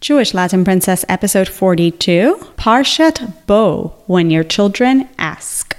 [0.00, 5.76] Jewish Latin Princess, episode 42 Parshat Bo When Your Children Ask.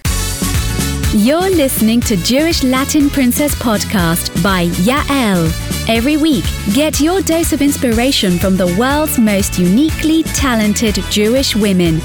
[1.16, 5.50] You're listening to Jewish Latin Princess podcast by Yael.
[5.90, 6.46] Every week,
[6.76, 12.00] get your dose of inspiration from the world's most uniquely talented Jewish women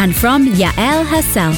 [0.00, 1.54] and from Yael herself.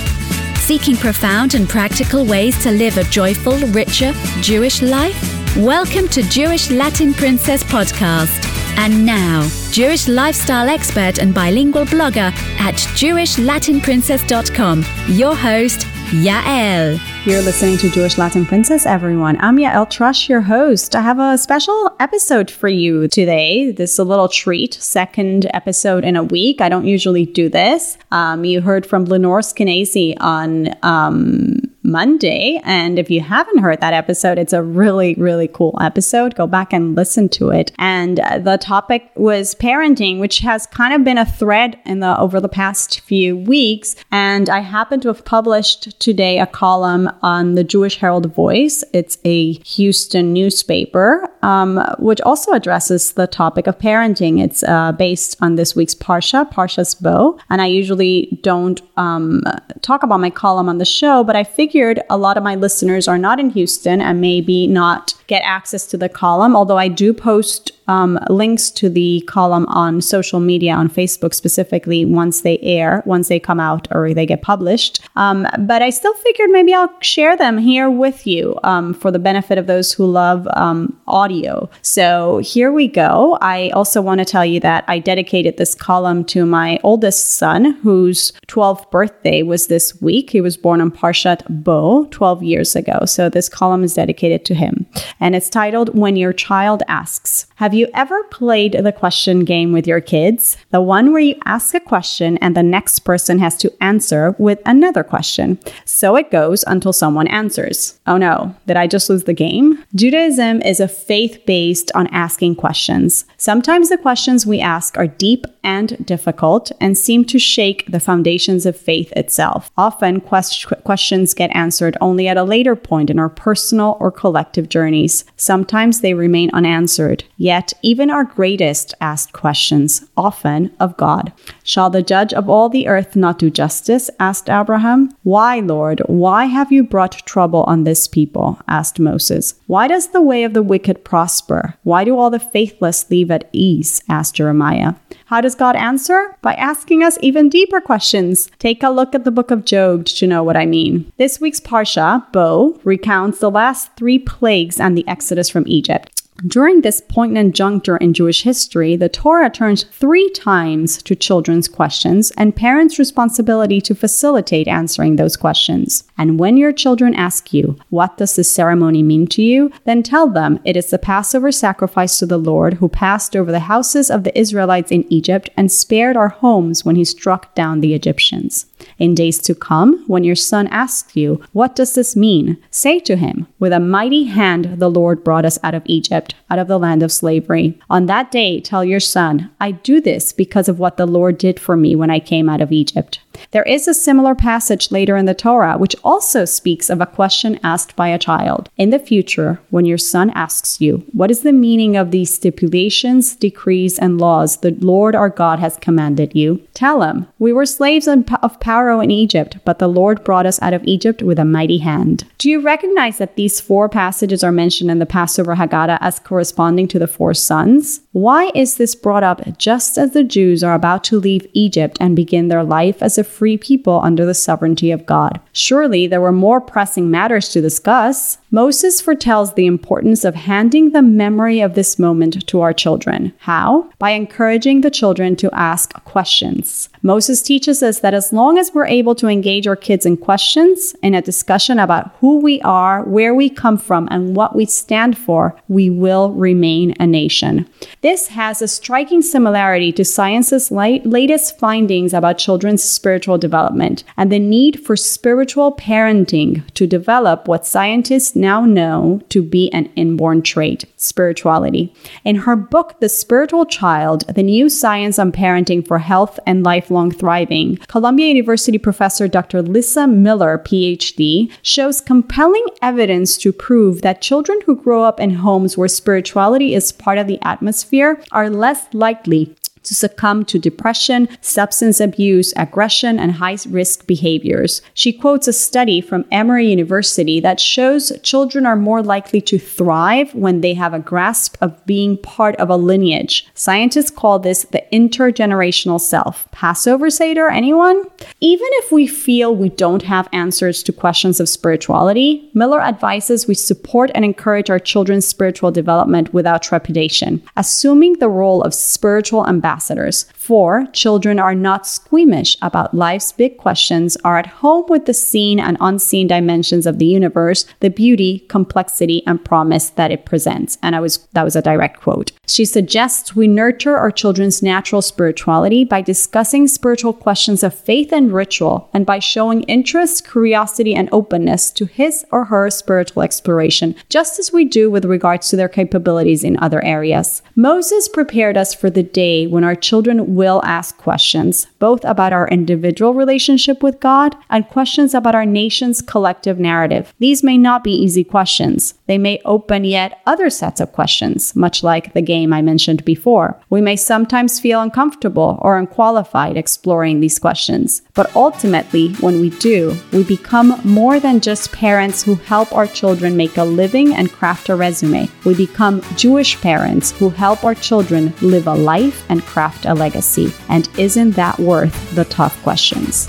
[0.58, 5.56] Seeking profound and practical ways to live a joyful, richer Jewish life?
[5.56, 8.55] Welcome to Jewish Latin Princess podcast.
[8.78, 17.00] And now, Jewish lifestyle expert and bilingual blogger at JewishLatinPrincess.com, your host, Yael.
[17.26, 19.36] You're listening to Jewish Latin Princess, everyone.
[19.40, 20.94] I'm Yael Trusch, your host.
[20.94, 23.72] I have a special episode for you today.
[23.72, 26.60] This is a little treat, second episode in a week.
[26.60, 27.98] I don't usually do this.
[28.12, 32.60] Um, you heard from Lenore Skenazy on um, Monday.
[32.64, 36.34] And if you haven't heard that episode, it's a really, really cool episode.
[36.34, 37.72] Go back and listen to it.
[37.78, 42.18] And uh, the topic was parenting, which has kind of been a thread in the
[42.18, 43.96] over the past few weeks.
[44.10, 48.82] And I happen to have published today a column on the Jewish Herald Voice.
[48.92, 54.42] It's a Houston newspaper, um, which also addresses the topic of parenting.
[54.42, 57.38] It's uh, based on this week's Parsha, Parsha's Bo.
[57.48, 59.44] And I usually don't um,
[59.80, 63.06] talk about my column on the show, but I figured a lot of my listeners
[63.06, 67.12] are not in Houston and maybe not get access to the column, although I do
[67.14, 73.02] post um, links to the column on social media, on Facebook specifically, once they air,
[73.06, 75.00] once they come out or they get published.
[75.16, 79.18] Um, but I still figured maybe I'll share them here with you um, for the
[79.18, 81.68] benefit of those who love um, audio.
[81.82, 83.38] So here we go.
[83.40, 87.72] I also want to tell you that I dedicated this column to my oldest son,
[87.82, 90.30] whose 12th birthday was this week.
[90.30, 93.04] He was born on Parshat Bo 12 years ago.
[93.04, 94.86] So this column is dedicated to him.
[95.20, 97.46] And it's titled When Your Child Asks.
[97.56, 100.56] Have you ever played the question game with your kids?
[100.70, 104.60] The one where you ask a question and the next person has to answer with
[104.66, 105.58] another question.
[105.84, 107.98] So it goes until someone answers.
[108.06, 109.84] Oh no, did I just lose the game?
[109.94, 113.24] Judaism is a faith based on asking questions.
[113.36, 118.64] Sometimes the questions we ask are deep and difficult and seem to shake the foundations
[118.64, 119.70] of faith itself.
[119.76, 124.68] Often, quest- questions get answered only at a later point in our personal or collective
[124.68, 125.24] journeys.
[125.36, 127.24] Sometimes they remain unanswered.
[127.36, 131.32] Yet, even our greatest asked questions, often of God.
[131.62, 134.10] Shall the judge of all the earth not do justice?
[134.20, 135.14] asked Abraham.
[135.22, 138.60] Why, Lord, why have you brought trouble on this people?
[138.68, 139.54] asked Moses.
[139.66, 141.74] Why does the way of the wicked prosper?
[141.82, 144.02] Why do all the faithless leave at ease?
[144.08, 144.94] asked Jeremiah.
[145.26, 146.36] How does God answer?
[146.40, 148.48] By asking us even deeper questions.
[148.60, 151.12] Take a look at the book of Job to know what I mean.
[151.16, 156.15] This week's Parsha, Bo, recounts the last three plagues and the exodus from Egypt.
[156.44, 162.30] During this poignant juncture in Jewish history, the Torah turns three times to children's questions
[162.36, 166.04] and parents' responsibility to facilitate answering those questions.
[166.18, 169.70] And when your children ask you, What does this ceremony mean to you?
[169.84, 173.60] then tell them it is the Passover sacrifice to the Lord who passed over the
[173.60, 177.94] houses of the Israelites in Egypt and spared our homes when he struck down the
[177.94, 178.66] Egyptians.
[178.98, 182.56] In days to come, when your son asks you, What does this mean?
[182.70, 186.58] say to him, With a mighty hand the Lord brought us out of Egypt out
[186.58, 187.78] of the land of slavery.
[187.90, 191.58] On that day, tell your son, I do this because of what the Lord did
[191.58, 193.20] for me when I came out of Egypt.
[193.50, 197.60] There is a similar passage later in the Torah which also speaks of a question
[197.62, 198.70] asked by a child.
[198.76, 203.36] In the future, when your son asks you, What is the meaning of these stipulations,
[203.36, 206.66] decrees, and laws the Lord our God has commanded you?
[206.72, 210.74] Tell him, We were slaves of Pharaoh in Egypt, but the Lord brought us out
[210.74, 212.24] of Egypt with a mighty hand.
[212.36, 216.86] Do you recognize that these four passages are mentioned in the Passover Haggadah as corresponding
[216.88, 218.00] to the four sons?
[218.16, 222.16] Why is this brought up just as the Jews are about to leave Egypt and
[222.16, 225.38] begin their life as a free people under the sovereignty of God?
[225.52, 228.38] Surely there were more pressing matters to discuss.
[228.50, 233.34] Moses foretells the importance of handing the memory of this moment to our children.
[233.36, 233.90] How?
[233.98, 236.88] By encouraging the children to ask questions.
[237.02, 240.96] Moses teaches us that as long as we're able to engage our kids in questions,
[241.02, 245.18] in a discussion about who we are, where we come from, and what we stand
[245.18, 247.68] for, we will remain a nation.
[248.06, 254.38] This has a striking similarity to science's latest findings about children's spiritual development and the
[254.38, 260.84] need for spiritual parenting to develop what scientists now know to be an inborn trait
[261.06, 261.94] spirituality.
[262.24, 267.10] In her book, The Spiritual Child The New Science on Parenting for Health and Lifelong
[267.10, 269.62] Thriving, Columbia University professor Dr.
[269.62, 275.78] Lisa Miller, PhD, shows compelling evidence to prove that children who grow up in homes
[275.78, 279.54] where spirituality is part of the atmosphere are less likely
[279.86, 284.82] to succumb to depression, substance abuse, aggression, and high risk behaviors.
[284.92, 290.34] She quotes a study from Emory University that shows children are more likely to thrive
[290.34, 293.48] when they have a grasp of being part of a lineage.
[293.54, 296.50] Scientists call this the intergenerational self.
[296.50, 298.02] Passover Seder, anyone?
[298.40, 303.54] Even if we feel we don't have answers to questions of spirituality, Miller advises we
[303.54, 309.44] support and encourage our children's spiritual development without trepidation, assuming the role of spiritual
[309.76, 310.24] ambassadors.
[310.34, 315.60] For children are not squeamish about life's big questions, are at home with the seen
[315.60, 320.78] and unseen dimensions of the universe, the beauty, complexity, and promise that it presents.
[320.82, 322.32] And I was that was a direct quote.
[322.46, 328.32] She suggests we nurture our children's natural spirituality by discussing spiritual questions of faith and
[328.32, 334.38] ritual, and by showing interest, curiosity, and openness to his or her spiritual exploration, just
[334.38, 337.42] as we do with regards to their capabilities in other areas.
[337.54, 342.48] Moses prepared us for the day when our children will ask questions, both about our
[342.48, 347.12] individual relationship with God and questions about our nation's collective narrative.
[347.18, 348.94] These may not be easy questions.
[349.06, 353.60] They may open yet other sets of questions, much like the game I mentioned before.
[353.70, 358.02] We may sometimes feel uncomfortable or unqualified exploring these questions.
[358.14, 363.36] But ultimately, when we do, we become more than just parents who help our children
[363.36, 365.28] make a living and craft a resume.
[365.44, 370.52] We become Jewish parents who help our children live a life and craft a legacy.
[370.68, 373.26] And isn't that worth the tough questions?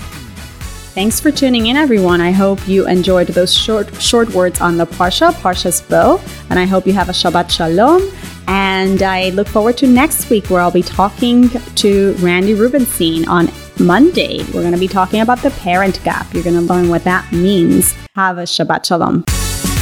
[0.92, 2.20] Thanks for tuning in, everyone.
[2.20, 6.20] I hope you enjoyed those short short words on the Parsha, Parshas Bo,
[6.50, 8.02] and I hope you have a Shabbat Shalom.
[8.46, 11.48] And I look forward to next week where I'll be talking
[11.82, 13.48] to Randi Rubenstein on
[13.78, 14.44] Monday.
[14.52, 16.34] We're going to be talking about the parent gap.
[16.34, 17.94] You're going to learn what that means.
[18.16, 19.24] Have a Shabbat Shalom.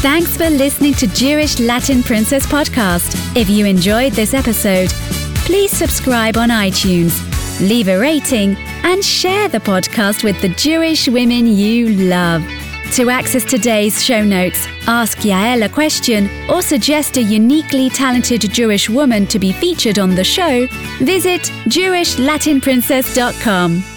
[0.07, 3.11] Thanks for listening to Jewish Latin Princess Podcast.
[3.35, 4.93] If you enjoyed this episode,
[5.47, 7.19] please subscribe on iTunes,
[7.61, 12.43] leave a rating, and share the podcast with the Jewish women you love.
[12.95, 18.91] To access today's show notes, ask Yael a question, or suggest a uniquely talented Jewish
[18.91, 20.67] woman to be featured on the show,
[20.99, 23.96] visit JewishLatinPrincess.com.